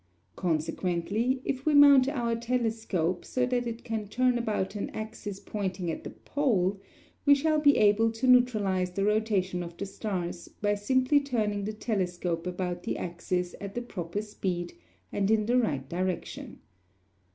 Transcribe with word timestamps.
Consequently, 0.35 1.43
if 1.45 1.63
we 1.63 1.75
mount 1.75 2.09
our 2.09 2.35
telescope 2.35 3.23
so 3.23 3.45
that 3.45 3.67
it 3.67 3.83
can 3.83 4.07
turn 4.07 4.35
about 4.35 4.73
an 4.75 4.89
axis 4.95 5.39
pointing 5.39 5.91
at 5.91 6.03
the 6.03 6.09
pole, 6.09 6.81
we 7.23 7.35
shall 7.35 7.59
be 7.59 7.77
able 7.77 8.11
to 8.11 8.25
neutralize 8.25 8.89
the 8.89 9.05
rotation 9.05 9.61
of 9.61 9.77
the 9.77 9.85
stars 9.85 10.47
by 10.47 10.73
simply 10.73 11.19
turning 11.19 11.65
the 11.65 11.71
telescope 11.73 12.47
about 12.47 12.81
the 12.81 12.97
axis 12.97 13.53
at 13.61 13.75
the 13.75 13.81
proper 13.83 14.23
speed 14.23 14.73
and 15.11 15.29
in 15.29 15.45
the 15.45 15.59
right 15.59 15.87
direction. 15.87 16.57